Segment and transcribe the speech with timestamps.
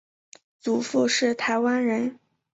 [0.59, 2.17] 祖父是台湾人。